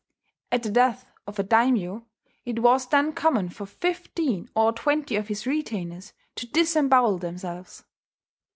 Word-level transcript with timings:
At 0.51 0.63
the 0.63 0.71
death 0.71 1.05
of 1.27 1.37
a 1.37 1.43
daimyo 1.43 2.07
it 2.43 2.63
was 2.63 2.87
then 2.87 3.13
common 3.13 3.49
for 3.49 3.67
fifteen 3.67 4.49
or 4.55 4.71
twenty 4.73 5.15
of 5.15 5.27
his 5.27 5.45
retainers 5.45 6.13
to 6.37 6.47
disembowel 6.47 7.19
themselves. 7.19 7.83